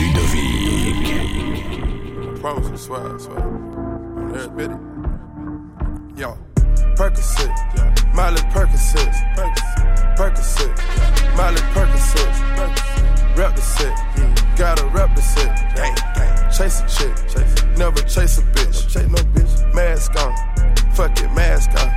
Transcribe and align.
Ludovic. 0.00 0.96
I 2.24 2.40
promise 2.40 2.68
you, 2.70 2.76
swear, 2.76 3.14
I 3.14 3.18
swear. 3.18 3.40
On 3.40 4.34
every 4.36 4.68
bit. 4.68 4.76
Yo, 6.18 6.36
Percocet, 6.96 7.48
yeah. 7.76 7.94
Miley 8.14 8.42
Percocet, 8.52 9.12
Percocet, 10.16 10.74
Miley 11.36 11.62
Percocet, 11.72 12.42
rep 13.36 13.54
the 13.56 13.62
set, 13.62 13.96
yeah. 14.16 14.54
gotta 14.56 14.86
rep 14.88 15.14
the 15.16 15.22
set, 15.22 15.74
gang, 15.74 15.94
gang. 16.14 16.50
chase 16.50 16.80
a 16.80 16.86
chick, 16.88 17.14
chase. 17.28 17.64
never 17.78 18.02
chase 18.02 18.38
a 18.38 18.42
bitch, 18.42 18.88
chase 18.92 19.08
no 19.08 19.22
bitch, 19.32 19.74
mask 19.74 20.14
on, 20.16 20.34
fuck 20.94 21.18
it, 21.18 21.32
mask 21.32 21.70
on, 21.70 21.91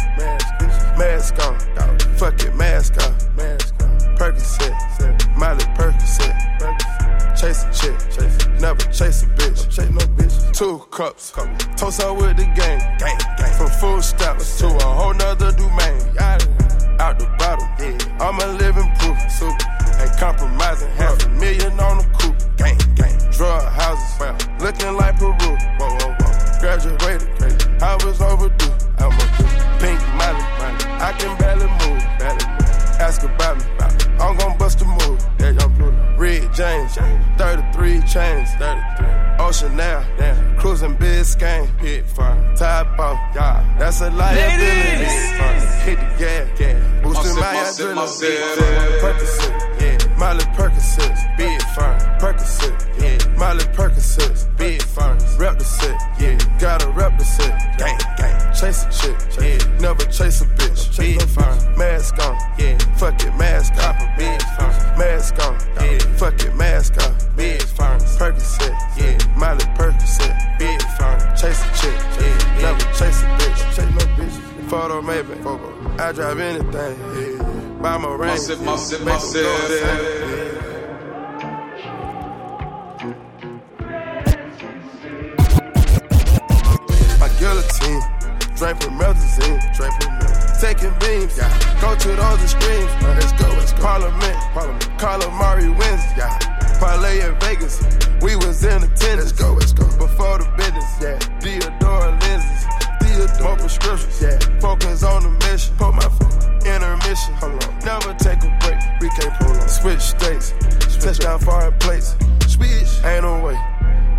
cups, 11.16 11.66
toast 11.78 12.02
out 12.02 12.18
with 12.18 12.38
the 12.38 12.46
gang, 12.56 12.80
gang, 13.00 13.18
gang. 13.38 13.54
from 13.58 13.70
full 13.80 14.02
stops 14.02 14.58
to 14.60 14.68
a 14.68 14.84
whole 14.84 15.14
nother 15.14 15.52
domain, 15.52 16.02
out 17.00 17.20
the 17.20 17.26
bottom, 17.38 17.68
yeah. 17.80 18.20
I'm 18.20 18.40
a 18.40 18.48
living 18.58 18.92
proof, 19.00 19.18
super, 19.32 19.56
ain't 20.00 20.18
compromising, 20.18 20.90
half 20.92 21.24
a 21.26 21.30
million 21.30 21.80
on 21.80 21.98
the 22.00 22.08
coupe, 22.20 22.58
gang, 22.58 22.78
gang. 22.96 23.18
drug 23.32 23.64
houses, 23.74 24.20
well, 24.20 24.38
looking 24.60 24.96
like 24.96 25.18
Peru, 25.18 25.32
whoa, 25.32 25.90
whoa, 26.00 26.16
whoa. 26.20 26.60
graduated, 26.60 27.30
crazy. 27.38 27.58
I 27.82 27.96
was 28.06 28.22
overdue, 28.22 28.72
I'm 29.00 29.12
a 29.12 29.26
pink 29.80 30.00
Molly, 30.16 30.44
I 31.00 31.14
can 31.18 31.38
barely 31.38 31.68
move, 31.68 32.04
barely 32.20 32.46
move. 32.48 32.65
Ask 33.00 33.24
about 33.24 33.58
me, 33.58 33.66
I'm 34.20 34.38
gon' 34.38 34.58
bust 34.58 34.82
a 34.82 34.86
move, 34.86 35.26
yeah, 35.40 35.52
young. 35.52 35.76
Red 36.18 36.54
James, 36.54 36.96
33 37.38 38.02
chains, 38.04 38.50
33. 38.58 39.08
Ocean 39.38 39.76
now, 39.76 40.02
damn. 40.18 40.58
cruising 40.58 40.96
Biscayne, 40.96 41.68
hit 41.80 42.08
fire, 42.08 42.56
top 42.56 42.98
off, 42.98 43.20
yeah, 43.36 43.76
that's 43.78 44.00
a 44.00 44.10
liability. 44.10 45.04
Hit 45.84 46.00
the 46.00 46.06
gas, 46.18 46.58
gas, 46.58 47.04
boosting 47.04 47.36
my 47.36 47.54
adrenaline. 47.56 49.00
Percocet, 49.02 49.82
yeah, 49.82 50.18
Miley 50.18 50.46
Percocet, 50.56 51.38
big 51.38 51.62
firm. 51.76 52.00
Percocet, 52.20 52.74
yeah, 53.02 53.38
Miley 53.38 53.66
Percocet, 53.76 54.58
big 54.58 54.82
firm. 54.82 55.18
Rep 55.38 55.60
the 55.60 55.66
set, 55.66 55.98
yeah, 56.20 56.38
gotta 56.60 56.90
rep 56.90 57.18
the 57.20 57.26
set, 57.26 57.78
gang, 57.78 58.00
gang. 58.18 58.54
Chase 58.54 58.86
a 58.86 58.90
chick, 58.98 59.18
yeah, 59.40 59.80
never 59.80 60.06
chase 60.06 60.42
a 60.42 60.46
bitch, 60.46 60.98
big 60.98 61.22
firm. 61.30 61.58
Mask 61.78 62.18
on, 62.20 62.36
yeah, 62.58 62.78
fuck 62.96 63.22
it, 63.22 63.36
mask 63.36 63.74
on, 63.84 63.96
big 64.18 64.42
firm. 64.56 64.72
Mask 64.98 65.36
on, 65.46 65.60
yeah, 65.76 66.00
fuck 66.16 66.40
it, 66.42 66.56
mask 66.56 66.96
on, 67.04 67.14
big 67.36 67.62
firm. 67.62 68.00
Percocet, 68.00 68.74
yeah, 68.98 69.18
Miley 69.36 69.66
Percocet, 69.76 70.34
big 70.58 70.82
firm. 70.98 71.20
Chase 71.36 71.62
a 71.62 71.70
chick, 71.80 72.00
yeah, 72.22 72.62
never 72.62 72.86
chase 72.96 73.22
a 73.22 73.28
bitch, 73.38 73.76
chase 73.76 73.92
no 73.92 74.06
bitch. 74.16 74.70
Photo 74.70 75.02
maybe, 75.02 75.34
I 76.00 76.12
drive 76.14 76.40
anything, 76.40 76.74
yeah. 76.74 77.82
Buy 77.82 77.98
my 77.98 78.10
ring, 78.10 78.20
massive, 78.22 78.60
Make 78.62 78.70
'em 78.70 79.06
massive. 79.06 80.45
Drink 88.56 88.82
from 88.82 88.98
melazine, 88.98 89.60
drink 89.76 89.94
from 90.02 90.12
melazine. 90.20 90.62
Taking 90.62 90.94
beams, 91.00 91.38
yeah. 91.38 91.82
Go 91.82 91.96
to 91.96 92.08
those 92.16 92.42
extremes, 92.44 92.92
uh, 93.04 93.16
let's 93.20 93.32
go, 93.34 93.48
let's 93.50 93.74
go. 93.74 93.82
Parliament, 93.82 94.38
Parliament. 94.54 94.84
Calamari 94.98 95.68
wins, 95.78 96.04
yeah. 96.18 96.40
Parlay 96.80 97.22
in 97.22 97.38
Vegas, 97.40 97.84
we 98.22 98.36
was 98.36 98.64
in 98.64 98.84
attendance. 98.84 99.00
Let's 99.02 99.32
go, 99.34 99.54
let's 99.54 99.74
go. 99.74 99.86
Before 99.98 100.40
the 100.40 100.48
business, 100.58 100.90
yeah. 101.02 101.20
Theodore 101.40 102.12
lenses, 102.24 102.66
Theodore. 103.02 103.44
More 103.44 103.58
prescriptions, 103.58 104.22
yeah. 104.22 104.60
Focus 104.60 105.04
on 105.04 105.24
the 105.24 105.32
mission, 105.46 105.76
put 105.78 105.94
my 105.94 106.02
phone. 106.02 106.32
Intermission, 106.66 107.34
hold 107.36 107.64
on. 107.64 107.80
Never 107.86 108.14
take 108.16 108.42
a 108.44 108.58
break, 108.64 108.80
we 109.02 109.10
can't 109.10 109.34
pull 109.40 109.54
prolong. 109.54 109.68
Switch 109.68 110.02
states, 110.02 110.54
Switch 110.88 111.04
touchdown 111.04 111.40
foreign 111.40 111.78
plates. 111.80 112.16
Switch, 112.48 113.04
ain't 113.04 113.24
no 113.24 113.44
way, 113.44 113.58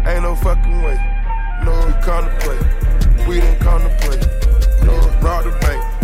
ain't 0.07 0.23
no 0.23 0.35
fucking 0.37 0.83
way. 0.83 0.97
No, 1.65 1.73
we 1.87 1.93
come 2.05 2.25
to 2.25 2.37
play. 2.41 2.86
We 3.27 3.41
didn't 3.41 3.59
come 3.59 3.83
to 3.83 3.89
play. 4.03 4.19
Rob 5.21 5.43
the 5.43 5.59
bank. 5.61 5.96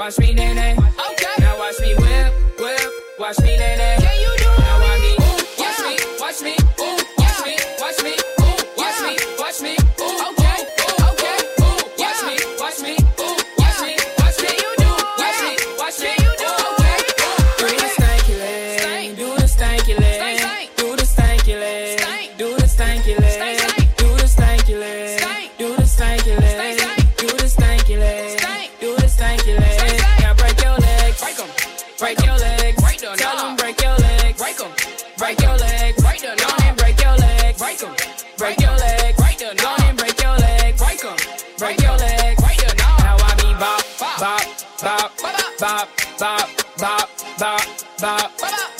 Watch 0.00 0.18
me 0.18 0.32
nay 0.32 0.54
nay. 0.54 0.72
Okay. 0.72 1.34
Now 1.40 1.58
watch 1.58 1.78
me 1.80 1.94
whip, 1.94 2.32
whip, 2.58 2.92
watch 3.18 3.38
me 3.40 3.58
nay 3.58 3.76
nay. 3.76 4.09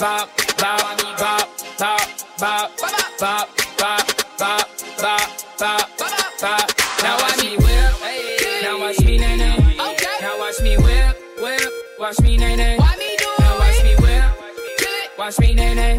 Bop, 0.00 0.28
bop, 0.28 0.56
bop, 0.56 0.80
I 0.82 0.96
mean 0.96 1.14
bop, 1.18 1.48
bop, 1.78 2.00
bop, 2.38 2.70
bop, 2.80 3.20
bop, 3.20 3.48
bop, 3.88 4.68
bop, 4.98 5.28
bop, 5.58 5.98
bop, 5.98 6.40
bop. 6.40 6.70
Now 7.02 7.16
watch 7.18 7.42
me 7.42 7.56
whip, 7.58 8.62
now 8.62 8.80
watch 8.80 9.00
me 9.00 9.18
nay 9.18 9.36
nay. 9.36 9.76
Now 10.22 10.38
watch 10.38 10.60
me 10.62 10.76
whip, 10.78 11.16
whip, 11.42 11.72
watch 11.98 12.20
me 12.20 12.38
nay 12.38 12.56
nay. 12.56 12.78
Now 12.78 13.58
watch 13.58 13.82
me 13.84 13.94
whip, 13.96 15.18
watch 15.18 15.38
me 15.38 15.52
nay 15.54 15.74
nay. 15.74 15.96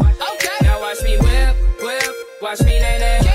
Now 0.62 0.80
watch 0.80 1.02
me 1.04 1.16
whip, 1.18 1.56
whip, 1.80 2.14
watch 2.42 2.60
me 2.62 2.80
nay 2.80 2.98
nay. 2.98 3.31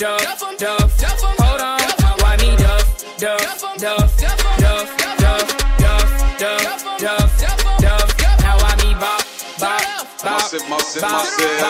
Duff, 0.00 0.40
Duff, 0.56 0.96
Duff. 0.96 1.20
Hold 1.20 1.60
on. 1.60 1.76
Now 2.00 2.16
I 2.24 2.36
need 2.36 2.56
Duff, 2.56 3.04
Duff, 3.18 3.60
Duff, 3.76 4.16
Duff, 4.16 4.48
Duff, 4.56 5.44
Duff, 5.78 6.08
Duff, 6.38 6.98
Duff, 6.98 7.38
Duff. 7.78 8.40
Now 8.40 8.56
I 8.56 8.76
need 8.80 8.96
Bop, 8.98 9.20
Bop, 9.60 9.82
Bop. 10.22 10.40
Massive, 10.40 10.64
massive, 10.70 11.02
Bop, 11.02 11.12
massive. 11.12 11.60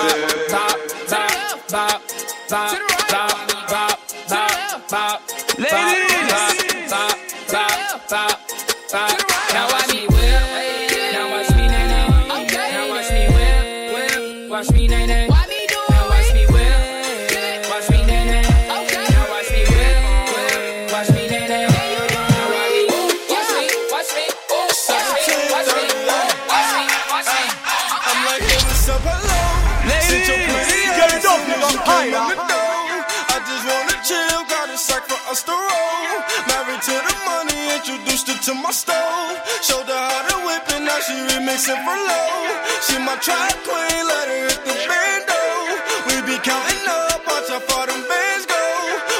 bop, 0.48 0.78
bop, 1.10 1.26
bop, 1.70 2.02
bop, 2.50 2.78
bop, 3.10 3.34
bop, 3.68 3.98
bop, 4.28 4.90
bop. 4.90 5.20
Ladies. 5.58 6.86
Bop, 6.88 7.18
bop, 7.50 7.74
bop, 8.10 8.38
bop. 8.92 9.18
Now 9.52 9.66
watch 9.72 9.90
me 9.92 10.06
whip. 10.06 11.12
Now 11.14 11.30
watch 14.52 14.70
me 14.70 14.86
nay 14.86 15.06
nay. 15.06 15.19
To 38.42 38.54
my 38.54 38.70
stove. 38.70 39.36
Showed 39.60 39.84
her 39.84 39.92
how 39.92 40.22
to 40.28 40.36
whip 40.46 40.64
it, 40.72 40.80
now 40.80 40.98
she 41.04 41.12
remixing 41.28 41.80
for 41.84 41.96
low. 42.08 42.32
She 42.86 42.96
my 43.04 43.16
track 43.20 43.52
queen, 43.68 44.02
let 44.08 44.28
her 44.28 44.40
hit 44.48 44.60
the 44.64 44.74
bando. 44.88 45.40
We 46.08 46.14
be 46.24 46.36
counting 46.40 46.86
up, 46.88 47.20
watch 47.26 47.48
how 47.52 47.60
far 47.68 47.86
them 47.86 48.00
bands 48.08 48.46
go. 48.46 48.62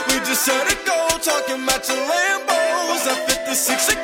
We 0.09 0.15
just 0.25 0.45
set 0.45 0.65
it 0.73 0.81
go, 0.87 0.97
talking 1.21 1.65
matching 1.65 2.01
Lambos. 2.01 3.05
At 3.13 3.29
56 3.29 4.00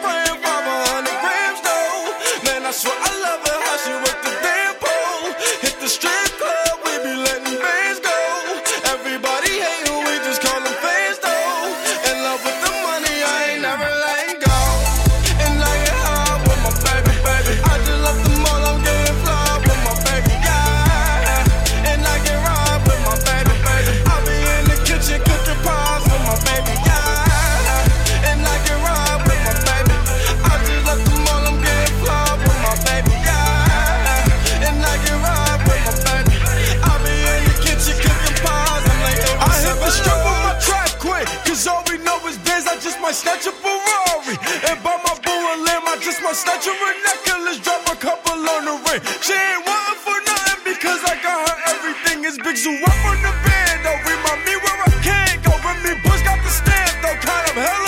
might 43.06 43.14
snatch 43.14 43.47
a 43.47 43.53
Ferrari. 43.53 44.35
And 44.67 44.82
buy 44.82 44.99
my 45.06 45.14
boo 45.23 45.31
a 45.31 45.55
limb, 45.62 45.87
I 45.87 45.94
just 46.03 46.19
might 46.26 46.35
snatch 46.35 46.67
a 46.67 46.75
necklace, 46.75 47.62
drop 47.62 47.87
a 47.87 47.94
couple 47.94 48.35
on 48.35 48.64
the 48.67 48.75
ring. 48.82 49.00
She 49.23 49.31
ain't 49.31 49.62
wantin' 49.62 50.03
for 50.03 50.19
nothing 50.26 50.75
because 50.75 50.99
I 51.06 51.14
got 51.23 51.38
her 51.47 51.56
everything. 51.70 52.25
Is 52.26 52.37
big 52.43 52.56
zoo 52.56 52.75
up 52.82 52.99
on 53.06 53.23
the 53.23 53.31
band, 53.47 53.79
though. 53.87 54.00
Remind 54.11 54.43
me 54.43 54.55
where 54.58 54.79
I 54.82 54.91
can't 55.06 55.38
go. 55.47 55.55
Remy 55.55 56.03
Bush 56.03 56.23
got 56.26 56.43
the 56.43 56.50
stamp, 56.50 56.99
though. 56.99 57.19
Kind 57.23 57.47
of 57.47 57.55
hell 57.55 57.86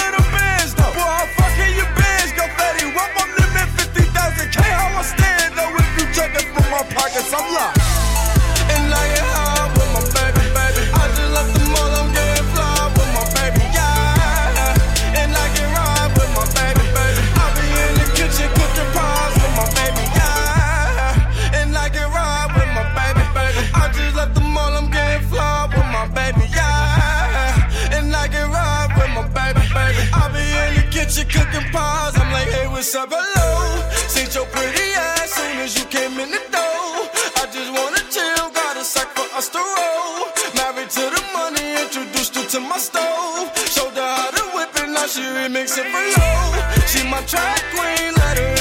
kitchen 31.25 31.43
cooking 31.43 31.71
pies. 31.73 32.17
I'm 32.17 32.33
like, 32.33 32.49
hey, 32.49 32.67
what's 32.69 32.95
up, 32.95 33.09
hello? 33.11 33.83
Seen 34.09 34.29
your 34.35 34.47
pretty 34.47 34.95
ass 34.95 35.33
soon 35.33 35.59
as 35.59 35.79
you 35.79 35.85
came 35.87 36.19
in 36.19 36.31
the 36.31 36.43
door. 36.51 37.11
I 37.41 37.47
just 37.51 37.71
wanna 37.73 38.03
chill, 38.11 38.51
got 38.51 38.77
a 38.77 38.85
sack 38.85 39.09
for 39.17 39.27
us 39.37 39.49
to 39.51 39.59
roll. 39.59 40.31
Married 40.55 40.91
to 40.91 41.05
the 41.11 41.23
money, 41.33 41.83
introduced 41.83 42.35
her 42.37 42.47
to 42.55 42.61
my 42.61 42.79
stove. 42.79 43.51
Showed 43.69 43.95
her 43.95 44.15
how 44.17 44.31
to 44.31 44.45
whip 44.55 44.71
it, 44.77 44.89
now 44.91 45.07
she 45.07 45.23
remixing 45.23 45.91
for 45.91 46.05
low. 46.19 46.87
She 46.87 47.03
my 47.09 47.23
track 47.23 47.63
queen, 47.75 48.15
let 48.15 48.39
her 48.39 48.58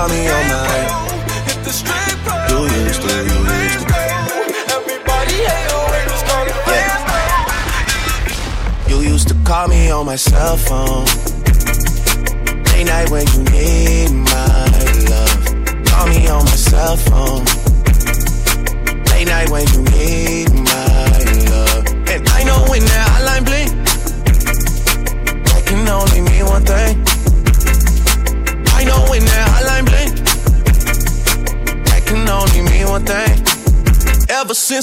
call 0.00 0.08
me 0.08 0.30
on 0.30 0.48
my- 0.48 0.88
club. 2.24 2.50
You 2.50 2.58
used 2.88 3.02
to, 3.02 3.12
you 3.28 3.38
You 8.88 9.12
used 9.12 9.28
to 9.28 9.34
call 9.44 9.68
me 9.68 9.90
on 9.90 10.06
my 10.06 10.16
cell 10.16 10.56
phone. 10.56 11.04
Late 12.72 12.86
night 12.86 13.10
when 13.10 13.26
you 13.34 13.42
need 13.52 14.09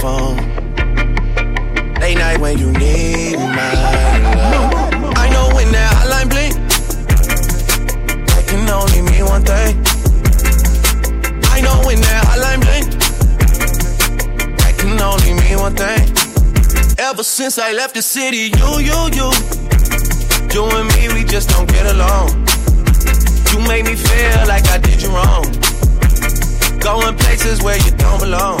Phone. 0.00 0.36
Late 2.00 2.16
night 2.16 2.40
when 2.40 2.56
you 2.58 2.72
need 2.72 3.36
my 3.36 3.72
love. 3.84 4.72
I 5.16 5.28
know 5.28 5.54
when 5.54 5.70
that 5.72 5.92
hotline 5.98 6.28
blink, 6.32 6.54
that 8.32 8.44
can 8.48 8.64
only 8.70 9.02
mean 9.02 9.24
one 9.26 9.44
thing. 9.44 9.76
I 11.54 11.60
know 11.60 11.76
when 11.84 12.00
that 12.00 12.22
hotline 12.28 12.60
blink, 12.64 12.86
that 14.60 14.74
can 14.78 14.98
only 15.00 15.34
mean 15.42 15.58
one 15.58 15.76
thing. 15.76 16.02
Ever 16.98 17.22
since 17.22 17.58
I 17.58 17.72
left 17.72 17.94
the 17.94 18.02
city, 18.02 18.48
you, 18.56 18.70
you, 18.80 18.98
you, 19.18 19.28
you 20.54 20.62
and 20.78 20.88
me, 20.96 21.12
we 21.12 21.24
just 21.28 21.50
don't 21.50 21.68
get 21.68 21.84
along. 21.94 22.28
You 23.52 23.58
make 23.68 23.84
me 23.84 23.96
feel 23.96 24.48
like 24.48 24.66
I 24.68 24.78
did 24.78 25.02
you 25.02 25.10
wrong. 25.10 25.44
Going 26.80 27.16
places 27.18 27.62
where 27.62 27.76
you 27.76 27.90
don't 27.98 28.20
belong. 28.20 28.60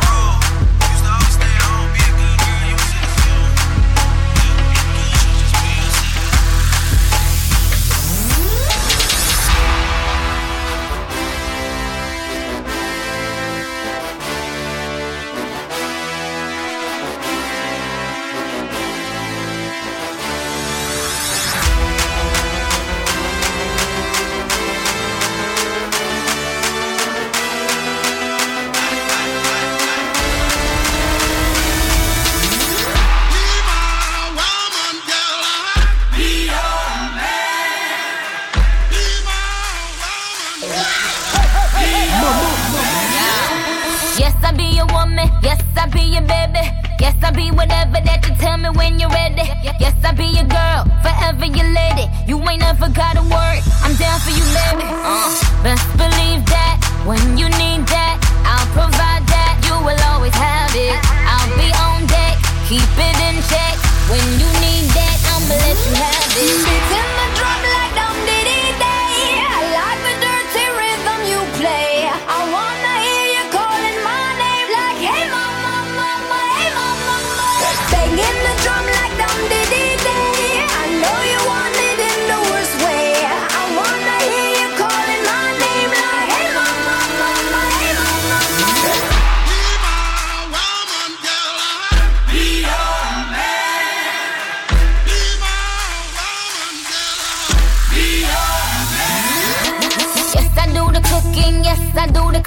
I'll 45.81 45.89
be 45.89 46.15
a 46.15 46.21
baby. 46.21 46.61
Yes, 47.01 47.17
I'll 47.23 47.33
be 47.33 47.49
whatever 47.49 47.97
that 48.05 48.21
you 48.29 48.35
tell 48.37 48.55
me 48.55 48.69
when 48.69 48.99
you're 48.99 49.09
ready. 49.09 49.49
Yes, 49.81 49.97
I'll 50.05 50.13
be 50.13 50.29
your 50.29 50.45
girl, 50.45 50.85
forever 51.01 51.49
your 51.49 51.65
lady. 51.73 52.05
You 52.29 52.37
ain't 52.37 52.61
never 52.61 52.87
got 52.93 53.17
a 53.17 53.25
word, 53.25 53.65
I'm 53.81 53.97
down 53.97 54.19
for 54.21 54.29
you, 54.29 54.45
baby. 54.53 54.85
Uh, 54.85 55.33
best 55.65 55.89
believe 55.97 56.45
that 56.53 56.77
when 57.09 57.17
you 57.33 57.49
need 57.57 57.81
that, 57.89 58.21
I'll 58.45 58.69
provide 58.77 59.25
that. 59.25 59.57
You 59.65 59.73
will 59.81 59.97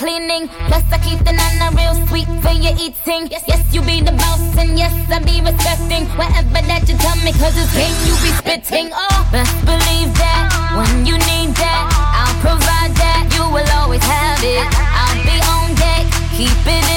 cleaning. 0.05 0.49
Plus, 0.69 0.85
I 0.93 0.99
keep 1.01 1.19
the 1.25 1.33
nana 1.33 1.73
real 1.73 1.97
sweet 2.09 2.29
for 2.45 2.53
your 2.53 2.77
eating. 2.77 3.23
Yes, 3.33 3.45
yes, 3.49 3.63
you 3.73 3.81
be 3.81 4.05
the 4.05 4.13
boss, 4.13 4.43
and 4.61 4.77
yes, 4.79 4.93
I 5.09 5.19
be 5.25 5.41
respecting 5.41 6.05
whatever 6.21 6.61
that 6.69 6.85
you 6.89 6.97
tell 7.01 7.17
me, 7.25 7.33
cause 7.41 7.57
it's 7.57 7.73
game 7.73 7.97
you 8.05 8.15
be 8.21 8.31
spitting. 8.37 8.93
Oh, 8.93 9.21
best 9.33 9.57
believe 9.65 10.13
that 10.21 10.45
when 10.77 11.09
you 11.09 11.17
need 11.17 11.57
that, 11.57 11.83
I'll 12.21 12.37
provide 12.45 12.93
that. 13.01 13.33
You 13.33 13.45
will 13.49 13.71
always 13.81 14.05
have 14.05 14.45
it. 14.45 14.69
I'll 14.77 15.21
be 15.25 15.37
on 15.57 15.73
deck, 15.81 16.05
keep 16.37 16.61
it 16.69 16.94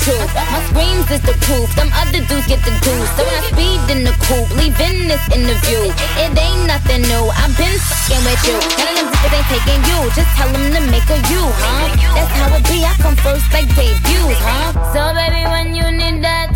truth. 0.00 0.32
My 0.34 0.60
screams 0.68 1.08
is 1.10 1.22
the 1.22 1.36
proof, 1.44 1.68
them 1.76 1.90
other 1.92 2.22
dudes 2.24 2.46
get 2.48 2.60
the 2.64 2.72
dues. 2.80 3.08
So 3.16 3.22
I 3.24 3.38
speed 3.52 3.80
in 3.92 4.00
the 4.04 4.14
coupe, 4.24 4.50
leaving 4.56 5.08
this 5.08 5.22
interview, 5.32 5.92
it 6.20 6.32
ain't 6.32 6.64
nothing 6.66 7.02
new. 7.04 7.24
I've 7.36 7.52
been 7.56 7.76
fucking 7.76 8.22
with 8.24 8.42
you. 8.48 8.56
None 8.56 8.96
of 8.96 9.04
them 9.04 9.08
bitches 9.12 9.32
ain't 9.36 9.48
taking 9.52 9.82
you, 9.88 9.98
just 10.16 10.30
tell 10.36 10.50
them 10.50 10.66
to 10.72 10.80
make 10.88 11.08
a 11.12 11.18
you, 11.28 11.42
huh? 11.44 11.88
That's 12.16 12.32
how 12.36 12.56
it 12.56 12.64
be, 12.68 12.84
I 12.84 12.94
come 13.00 13.16
first 13.20 13.46
like 13.52 13.68
debuts, 13.76 14.40
huh? 14.40 14.72
So 14.94 15.00
baby, 15.12 15.42
when 15.48 15.74
you 15.76 15.86
need 15.92 16.24
that, 16.24 16.52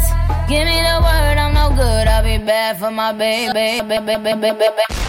give 0.49 0.65
me 0.65 0.79
the 0.81 0.97
word, 1.05 1.37
I'm 1.37 1.53
no 1.53 1.75
good. 1.77 2.09
I'll 2.09 2.25
be 2.25 2.39
bad 2.39 2.79
for 2.79 2.91
my 2.91 3.13
baby, 3.13 3.53
baby, 3.53 4.17
baby, 4.17 4.51
baby. 4.51 5.06